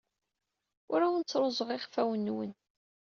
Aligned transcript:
Ur 0.93 0.99
awen-ttruẓuɣ 1.01 1.69
iɣfawen-nwen. 1.71 2.51